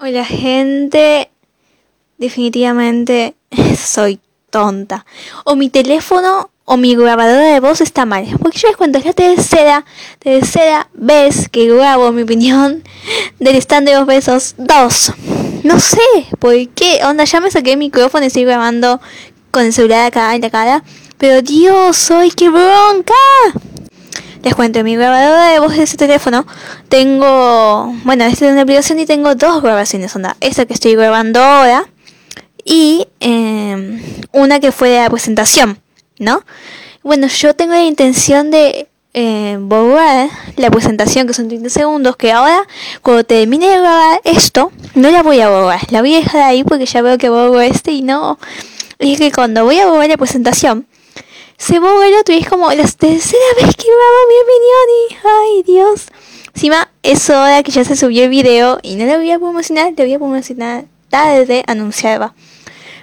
[0.00, 1.28] Hola gente,
[2.18, 3.34] definitivamente
[3.76, 5.04] soy tonta.
[5.42, 8.24] O mi teléfono o mi grabadora de voz está mal.
[8.40, 9.84] Porque yo les cuento, es la tercera,
[10.20, 12.84] tercera vez que grabo mi opinión
[13.40, 14.54] del stand de dos besos.
[14.56, 15.14] Dos.
[15.64, 15.98] No sé
[16.38, 17.00] por qué.
[17.02, 19.00] Onda, ya me saqué el micrófono y estoy grabando
[19.50, 20.84] con el celular acá en la cara.
[21.16, 23.14] Pero Dios, soy que bronca.
[24.48, 26.46] Les cuento, en mi grabadora de voz de ese teléfono
[26.88, 31.38] tengo, bueno, esta es una aplicación y tengo dos grabaciones, onda, esta que estoy grabando
[31.38, 31.84] ahora
[32.64, 34.00] y em,
[34.32, 35.78] una que fue de la presentación,
[36.18, 36.46] ¿no?
[37.02, 42.32] Bueno, yo tengo la intención de eh, borrar la presentación, que son 30 segundos, que
[42.32, 42.66] ahora,
[43.02, 46.64] cuando termine de grabar esto, no la voy a borrar, la voy a dejar ahí
[46.64, 48.38] porque ya veo que borro este y no...
[48.98, 50.86] Es que cuando voy a borrar la presentación,
[51.58, 55.62] se borra el otro y como la tercera vez que grabo mi opinión y ay
[55.64, 56.06] Dios.
[56.54, 59.92] Encima es hora que ya se subió el video y no lo voy a promocionar,
[59.96, 62.34] lo voy a promocionar tarde anunciaba.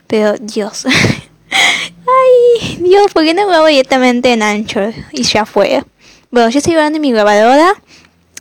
[0.08, 0.86] Pero Dios.
[1.52, 4.94] ay Dios, ¿por qué no grabo directamente en Anchor?
[5.12, 5.84] Y ya fue.
[6.32, 7.74] Bueno, yo estoy grabando mi grabadora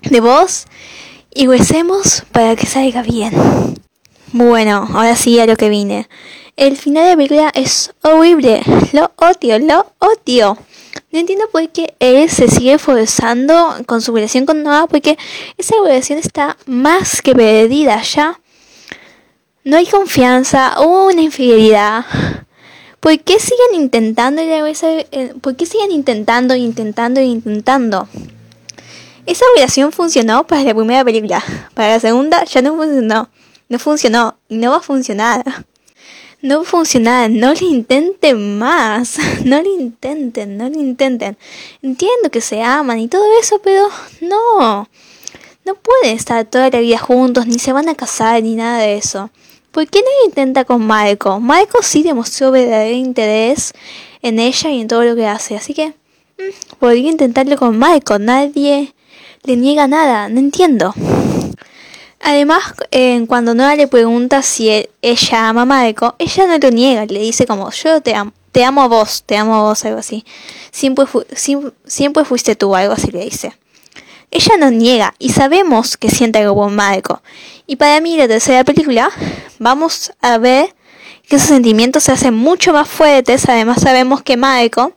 [0.02, 0.66] de voz
[1.34, 3.34] y recemos para que salga bien.
[4.32, 6.08] Bueno, ahora sí a lo que vine.
[6.56, 8.62] El final de la película es horrible.
[8.92, 10.56] Lo odio, lo odio.
[11.11, 15.19] No entiendo por qué él se sigue forzando con su relación con Noah, porque
[15.58, 18.41] esa relación está más que perdida ya.
[19.64, 22.06] No hay confianza, hubo una infidelidad.
[23.00, 24.41] ¿Por qué siguen intentando?
[24.41, 28.08] Eh, ¿Por qué siguen intentando, intentando, intentando?
[29.27, 31.42] Esa relación funcionó para la primera película.
[31.74, 33.28] Para la segunda ya no funcionó.
[33.68, 35.42] No funcionó y no va a funcionar
[36.44, 41.38] no funciona, no lo intenten más, no lo intenten, no lo intenten.
[41.80, 43.88] Entiendo que se aman y todo eso, pero
[44.20, 44.86] no,
[45.64, 48.98] no pueden estar toda la vida juntos, ni se van a casar, ni nada de
[48.98, 49.30] eso.
[49.72, 51.40] ¿Por qué no lo intenta con Marco?
[51.40, 53.72] Marco sí demostró verdadero interés
[54.20, 58.18] en ella y en todo lo que hace, así que mm, podría intentarlo con Marco,
[58.18, 58.92] nadie
[59.44, 60.92] le niega nada, no entiendo.
[62.27, 62.73] Además,
[63.29, 67.46] cuando Nora le pregunta si ella ama a Marco, ella no lo niega, le dice
[67.46, 70.24] como, yo te amo, te amo a vos, te amo a vos, algo así.
[70.70, 71.05] Siempre,
[71.84, 73.55] siempre fuiste tú, algo así le dice.
[74.30, 77.20] Ella no niega y sabemos que siente algo por Marco.
[77.67, 79.11] Y para mí, la tercera película,
[79.58, 80.74] vamos a ver
[81.29, 83.46] que esos sentimientos se hacen mucho más fuertes.
[83.51, 84.95] Además, sabemos que Marco,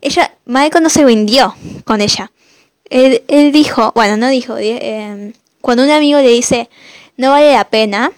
[0.00, 1.54] ella, Marco no se rindió
[1.84, 2.32] con ella.
[2.90, 5.32] Él, él dijo, bueno, no dijo, eh,
[5.68, 6.70] cuando un amigo le dice
[7.18, 8.10] no vale la pena,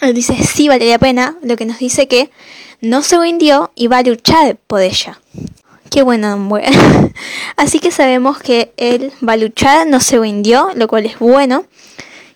[0.00, 2.32] él dice sí vale la pena, lo que nos dice que
[2.80, 5.20] no se rindió y va a luchar por ella.
[5.88, 6.64] Qué bueno hombre.
[7.56, 11.64] Así que sabemos que él va a luchar, no se rindió, lo cual es bueno.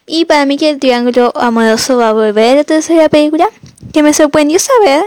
[0.06, 3.48] Y para mí que el triángulo amoroso va a volver a tercera película,
[3.92, 5.02] que me sorprendió saber,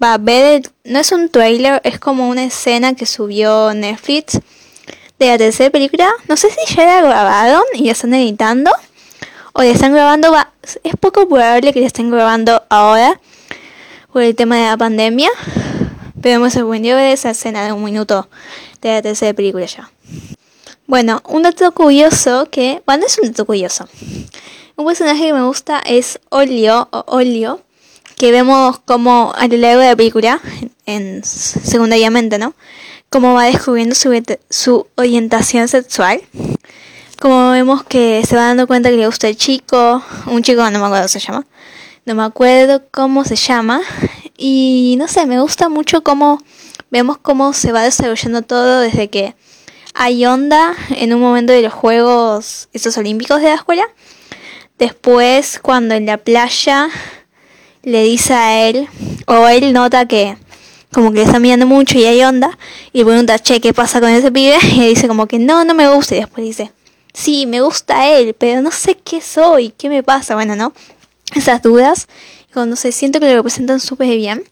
[0.00, 4.38] va a ver, no es un trailer, es como una escena que subió Netflix
[5.18, 6.08] de la tercera película.
[6.28, 8.70] No sé si ya la grabaron y ya están editando.
[9.52, 10.32] O ya están grabando.
[10.32, 10.52] Va,
[10.82, 13.20] es poco probable que ya estén grabando ahora.
[14.12, 15.30] Por el tema de la pandemia.
[16.20, 18.28] Pero me sorprendió ver esa escena de un minuto
[18.80, 19.90] de la tercera película ya.
[20.86, 22.82] Bueno, un dato curioso que.
[22.86, 23.88] Bueno, es un dato curioso.
[24.76, 27.60] Un personaje que me gusta es Olio Olio.
[28.16, 30.40] Que vemos como a lo largo de la película,
[30.86, 32.54] en secundariamente, ¿no?
[33.12, 36.22] cómo va descubriendo su, orientación sexual.
[37.22, 40.80] Como vemos que se va dando cuenta que le gusta el chico, un chico no
[40.80, 41.46] me acuerdo cómo se llama,
[42.04, 43.80] no me acuerdo cómo se llama.
[44.36, 46.42] Y no sé, me gusta mucho cómo
[46.90, 49.36] vemos cómo se va desarrollando todo desde que
[49.94, 53.84] hay onda en un momento de los Juegos, estos Olímpicos de la escuela.
[54.76, 56.88] Después, cuando en la playa
[57.84, 58.88] le dice a él,
[59.28, 60.36] o él nota que
[60.92, 62.58] como que le está mirando mucho y hay onda,
[62.92, 64.56] y le pregunta, che, ¿qué pasa con ese pibe?
[64.72, 66.72] Y dice como que no, no me gusta, y después dice,
[67.12, 70.72] sí, me gusta él, pero no sé qué soy, qué me pasa, bueno, ¿no?
[71.34, 72.08] Esas dudas,
[72.52, 74.44] cuando se siento que lo representan súper bien.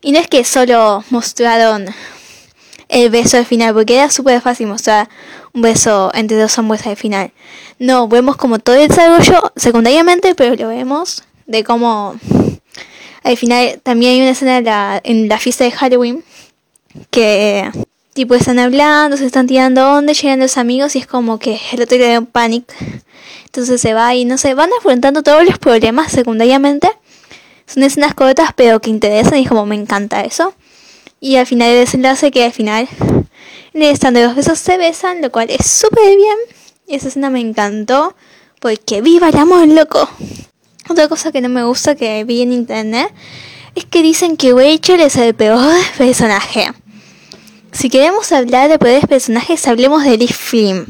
[0.00, 1.86] Y no es que solo mostraron
[2.88, 5.08] el beso al final, porque era súper fácil mostrar
[5.52, 7.32] un beso entre dos hombres al final.
[7.78, 12.16] No, vemos como todo el desarrollo secundariamente, pero lo vemos de cómo
[13.22, 16.24] al final también hay una escena en la, fiesta de Halloween
[17.10, 17.70] que
[18.18, 21.82] tipo están hablando, se están tirando onda, llegan los amigos y es como que el
[21.82, 22.74] otro le da un pánico.
[23.44, 26.90] Entonces se va y no sé, van afrontando todos los problemas secundariamente.
[27.64, 30.52] Son escenas cortas pero que interesan y como me encanta eso.
[31.20, 32.88] Y al final el desenlace que al final
[33.72, 36.38] el stand de los besos se besan, lo cual es súper bien.
[36.88, 38.16] Esa escena me encantó
[38.58, 40.10] porque viva el amor, loco.
[40.88, 43.12] Otra cosa que no me gusta que vi en internet
[43.76, 46.72] es que dicen que Rachel es el peor personaje.
[47.78, 50.84] Si queremos hablar de peores personajes, hablemos de Lee Flynn.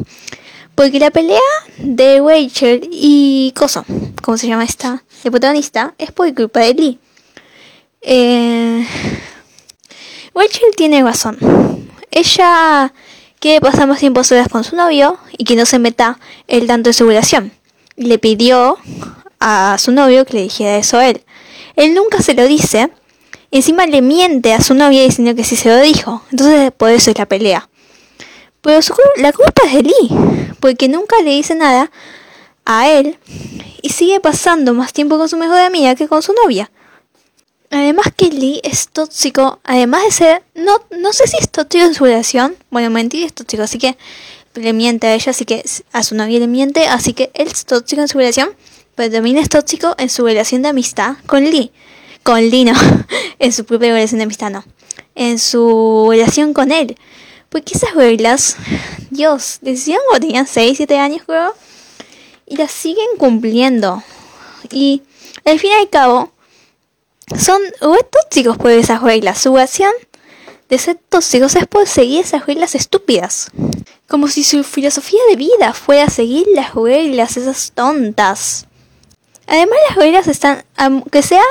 [0.75, 1.39] Porque la pelea
[1.77, 3.85] de Rachel y Coso,
[4.23, 5.05] ¿cómo se llama esta?
[5.23, 6.99] El protagonista, es por culpa de Lee.
[8.01, 8.87] Eh,
[10.35, 11.37] Rachel tiene razón.
[12.11, 12.95] Ella
[13.39, 16.89] quiere pasar más tiempo solas con su novio y que no se meta él tanto
[16.89, 17.53] en su relación.
[17.97, 18.79] Le pidió
[19.41, 21.23] a su novio que le dijera eso a él.
[21.77, 22.89] Él nunca se lo dice.
[23.51, 26.23] Encima le miente a su novia diciendo que sí se lo dijo.
[26.31, 27.69] Entonces por eso es la pelea.
[28.61, 28.81] Pero
[29.17, 31.91] la culpa es de Lee, porque nunca le dice nada
[32.65, 33.19] a él
[33.81, 36.71] y sigue pasando más tiempo con su mejor amiga que con su novia.
[37.71, 41.95] Además que Lee es tóxico, además de ser, no, no sé si es tóxico en
[41.95, 43.97] su relación, bueno, mentir es tóxico, así que
[44.55, 45.63] le miente a ella, así que
[45.93, 48.51] a su novia le miente, así que él es tóxico en su relación,
[48.95, 51.71] pero también es tóxico en su relación de amistad con Lee,
[52.29, 52.75] con Lee no,
[53.39, 54.63] en su propia relación de amistad no,
[55.15, 56.95] en su relación con él,
[57.49, 58.57] porque esas reglas,
[59.09, 61.55] Dios, decían cuando tenían 6, 7 años creo,
[62.45, 64.03] y las siguen cumpliendo,
[64.71, 65.01] y
[65.47, 66.31] al fin y al cabo,
[67.35, 67.63] son
[68.11, 69.39] tóxicos por esas reglas.
[69.39, 69.93] Su acción
[70.69, 73.51] de ser tóxicos es por seguir esas reglas estúpidas.
[74.07, 78.67] Como si su filosofía de vida fuera seguir las reglas esas tontas.
[79.47, 81.43] Además las reglas están, aunque sea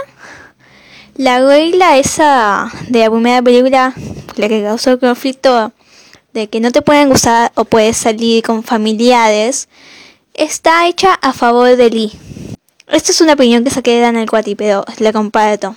[1.17, 3.93] la regla esa de la primera película,
[4.35, 5.73] la que causó el conflicto
[6.33, 9.67] de que no te pueden gustar o puedes salir con familiares,
[10.35, 12.11] está hecha a favor de Lee.
[12.87, 15.75] Esta es una opinión que saqué de Daniel Cuati, pero la comparto.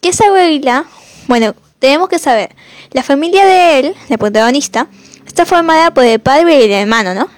[0.00, 0.84] Que esa regla,
[1.26, 2.54] bueno, tenemos que saber,
[2.92, 4.88] la familia de él, la protagonista,
[5.26, 7.30] está formada por el padre y el hermano, ¿no?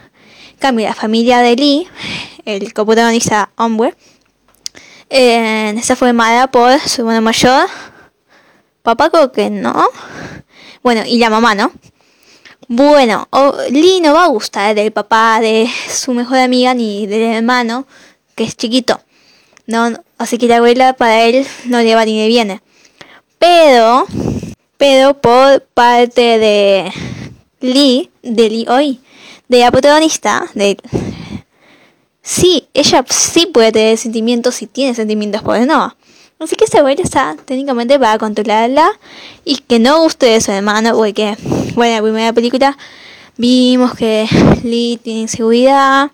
[0.51, 1.89] En cambio, la familia de Lee,
[2.45, 3.95] el coprotagonista hombre,
[5.17, 7.69] eh, está formada por su hermano mayor,
[8.83, 9.89] papá creo que no,
[10.83, 11.71] bueno, y la mamá, ¿no?
[12.67, 13.29] Bueno,
[13.71, 17.87] Lee no va a gustar del papá de su mejor amiga ni del hermano,
[18.35, 19.01] que es chiquito.
[19.67, 22.61] No, así que la abuela para él no le va ni le viene.
[23.39, 24.07] Pero,
[24.79, 26.93] pero por parte de
[27.61, 29.01] Lee, de Lee hoy,
[29.49, 30.77] de la protagonista, de
[32.25, 35.97] sí, ella sí puede tener sentimientos y tiene sentimientos por no.
[36.41, 38.91] Así que esa abuela está técnicamente para controlarla
[39.45, 41.37] y que no guste de su hermano, porque,
[41.77, 42.77] bueno, en la primera película
[43.37, 44.27] vimos que
[44.65, 46.11] Lee tiene inseguridad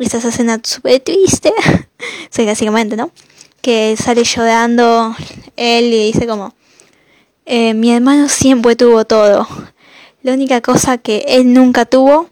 [0.00, 1.52] esa escena súper triste,
[2.38, 3.10] básicamente, ¿no?
[3.60, 5.14] Que sale llorando
[5.56, 6.54] él y dice como,
[7.44, 9.46] eh, mi hermano siempre tuvo todo.
[10.22, 12.28] La única cosa que él nunca tuvo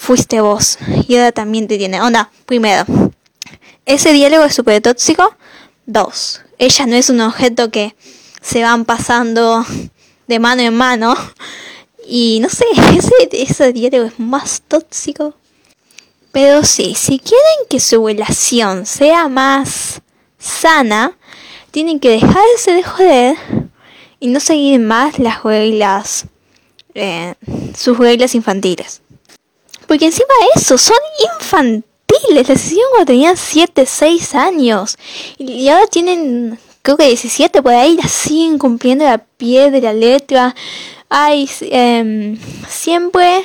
[0.00, 0.78] fuiste vos.
[1.06, 2.00] Y ahora también te tiene.
[2.00, 2.84] Onda, primero,
[3.86, 5.36] ese diálogo es súper tóxico.
[5.86, 7.94] Dos, ella no es un objeto que
[8.40, 9.64] se van pasando
[10.26, 11.14] de mano en mano.
[12.06, 12.64] Y no sé,
[12.96, 15.34] ese, ese diálogo es más tóxico
[16.32, 20.00] pero sí, si quieren que su relación sea más
[20.38, 21.16] sana,
[21.70, 23.36] tienen que dejarse de joder
[24.20, 26.26] y no seguir más las reglas,
[26.94, 27.34] eh,
[27.76, 29.02] sus reglas infantiles.
[29.90, 30.96] Porque encima de eso, son
[31.34, 32.48] infantiles.
[32.48, 34.96] Les hicieron cuando tenían 7, 6 años.
[35.36, 39.92] Y ahora tienen, creo que 17 por ahí, la siguen cumpliendo la pie de la
[39.92, 40.54] letra.
[41.08, 43.42] Ay, eh, siempre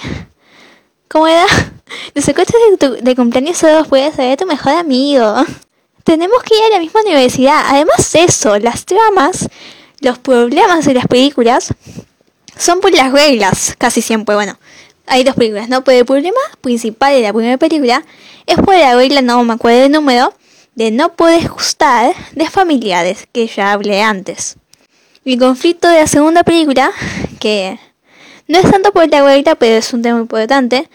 [1.07, 1.47] ¿Cómo era?
[2.13, 5.43] Los secuestros de, de cumpleaños solo puedes ser tu mejor amigo.
[6.03, 7.63] Tenemos que ir a la misma universidad.
[7.69, 9.49] Además eso, las tramas,
[9.99, 11.73] los problemas de las películas
[12.55, 14.35] son por las reglas, casi siempre.
[14.35, 14.59] Bueno,
[15.07, 15.83] hay dos películas, ¿no?
[15.83, 18.03] Pero el problema principal de la primera película
[18.45, 20.33] es por la regla, no me acuerdo el número,
[20.75, 24.57] de no puedes gustar de familiares, que ya hablé antes.
[25.24, 26.91] El conflicto de la segunda película,
[27.39, 27.79] que
[28.47, 30.88] no es tanto por la abuelita, pero es un tema importante.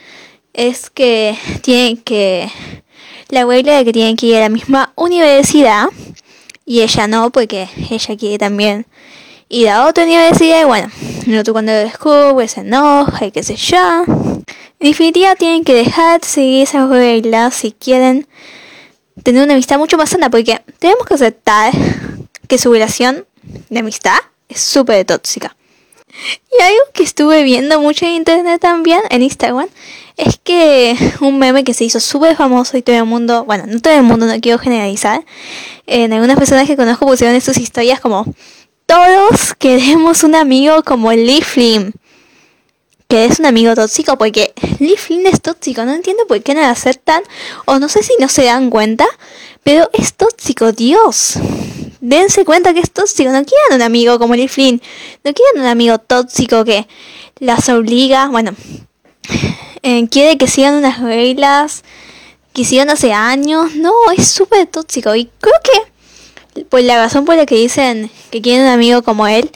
[0.53, 2.49] Es que tienen que.
[3.29, 5.87] La abuela de que tienen que ir a la misma universidad.
[6.65, 8.87] Y ella no, porque ella quiere también
[9.51, 10.63] ir a otra universidad.
[10.63, 10.91] Y bueno,
[11.27, 14.05] el otro cuando lo descubre se enoja y qué sé yo.
[14.07, 18.27] En definitiva, tienen que dejar de seguir esas reglas si quieren
[19.23, 20.31] tener una amistad mucho más sana.
[20.31, 21.75] Porque tenemos que aceptar
[22.49, 23.27] que su relación
[23.69, 24.17] de amistad
[24.49, 25.55] es súper tóxica.
[26.59, 29.69] Y algo que estuve viendo mucho en internet también, en Instagram,
[30.17, 33.81] es que un meme que se hizo súper famoso y todo el mundo, bueno, no
[33.81, 35.25] todo el mundo, no quiero generalizar,
[35.87, 38.27] en algunas personas que conozco pusieron en sus historias como,
[38.91, 41.93] todos queremos un amigo como Lee Flynn.
[43.07, 45.85] que es un amigo tóxico porque Lee Flynn es tóxico.
[45.85, 47.23] No entiendo por qué no lo aceptan.
[47.67, 49.07] O no sé si no se dan cuenta.
[49.63, 51.35] Pero es tóxico, Dios.
[52.01, 53.31] Dense cuenta que es tóxico.
[53.31, 54.83] No quieren un amigo como Lee Flynn.
[55.23, 56.89] No quieren un amigo tóxico que
[57.39, 58.27] las obliga.
[58.27, 58.57] Bueno,
[59.83, 61.85] eh, quiere que sigan unas reglas
[62.53, 63.77] que sigan hace años.
[63.77, 65.15] No, es súper tóxico.
[65.15, 65.90] Y creo que
[66.69, 69.51] pues la razón por la que dicen que quieren un amigo como él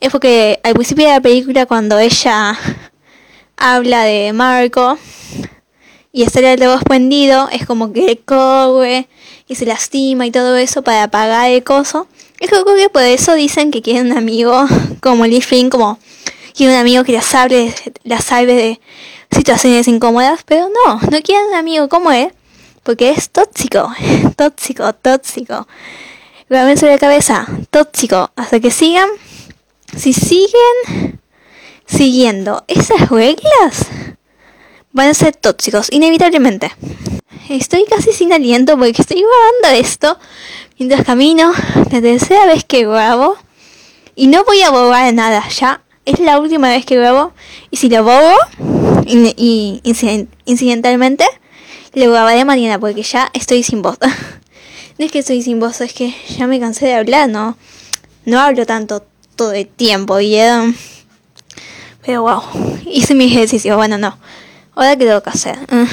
[0.00, 2.58] es porque al principio de la película cuando ella
[3.56, 4.98] habla de Marco
[6.12, 9.08] y está el voz prendido, es como que corre
[9.48, 12.06] y se lastima y todo eso para apagar el coso.
[12.38, 14.66] Es creo que por eso dicen que quieren un amigo
[15.00, 15.98] como Lee Flynn, como
[16.54, 18.80] quieren un amigo que la salve, la salve de
[19.30, 22.32] situaciones incómodas, pero no, no quieren un amigo como él,
[22.82, 23.90] porque es tóxico,
[24.36, 25.66] tóxico, tóxico.
[26.52, 29.08] Graben la cabeza, tóxico, hasta que sigan.
[29.96, 31.18] Si siguen
[31.86, 33.86] siguiendo esas reglas,
[34.92, 36.70] van a ser tóxicos, inevitablemente.
[37.48, 40.18] Estoy casi sin aliento porque estoy grabando esto
[40.78, 41.54] mientras camino,
[41.90, 43.38] la tercera vez que grabo.
[44.14, 47.32] Y no voy a borrar nada, ya es la última vez que grabo.
[47.70, 48.36] Y si lo borro,
[49.06, 49.80] y,
[50.44, 51.24] incidentalmente,
[51.94, 53.96] lo grabaré mañana porque ya estoy sin voz.
[54.98, 57.56] no es que estoy sin voz, es que ya me cansé de hablar, no,
[58.24, 59.04] no hablo tanto
[59.36, 60.76] todo el tiempo, ¿vieron?
[62.04, 62.42] Pero wow,
[62.86, 64.18] hice mi ejercicio, bueno, no.
[64.74, 65.56] Ahora qué tengo que hacer.
[65.70, 65.86] Mm.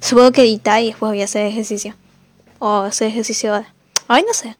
[0.00, 1.94] Supongo que editar y después voy a hacer ejercicio.
[2.58, 3.74] O hacer ejercicio ahora.
[4.06, 4.56] Ay, no sé.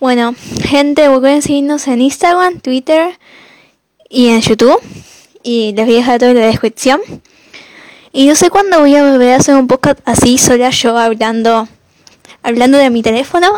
[0.00, 3.18] Bueno, gente, a seguirnos en Instagram, Twitter
[4.08, 4.80] y en YouTube.
[5.42, 7.00] Y les voy a dejar todo en la descripción.
[8.12, 11.68] Y no sé cuándo voy a volver a hacer un podcast así, sola yo hablando,
[12.42, 13.48] hablando de mi teléfono,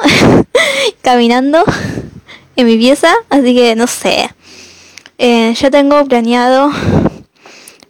[1.03, 1.65] caminando
[2.57, 3.15] en mi pieza.
[3.31, 4.31] Así que no sé.
[5.19, 6.71] Eh, ya tengo planeado.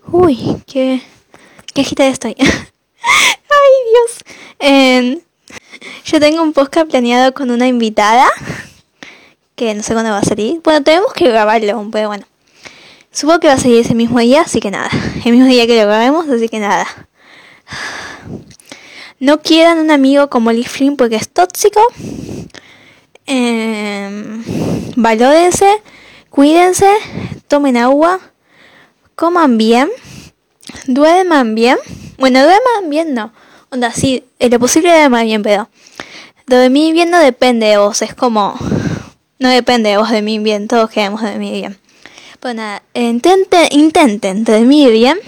[0.06, 1.02] Uy, qué,
[1.75, 2.34] qué agitada estoy.
[2.38, 4.25] Ay, Dios.
[4.58, 5.20] Eh,
[6.04, 8.30] yo tengo un podcast planeado con una invitada.
[9.54, 10.61] Que no sé cuándo va a salir.
[10.64, 12.26] Bueno, tenemos que grabarlo, pero bueno.
[13.11, 14.88] Supongo que va a salir ese mismo día, así que nada.
[15.25, 16.87] El mismo día que lo grabemos, así que nada.
[19.23, 21.81] No quieran un amigo como Lee Flynn porque es tóxico.
[23.26, 24.11] Eh,
[24.97, 25.81] valórense,
[26.29, 26.91] cuídense,
[27.47, 28.19] tomen agua,
[29.14, 29.91] coman bien,
[30.88, 31.79] duerman bien.
[32.19, 33.33] Bueno, duerman bien no.
[33.71, 35.69] Onda, sí, es lo posible duerman bien, pero
[36.49, 38.59] dormir bien no depende de vos, es como...
[39.38, 41.79] No depende de vos de mí bien, todos queremos dormir bien.
[42.41, 45.21] Pues nada, intenten, intenten dormir bien.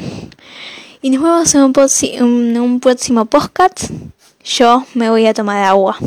[1.04, 3.90] Y nos vemos en un, un próximo podcast.
[4.42, 5.98] Yo me voy a tomar agua.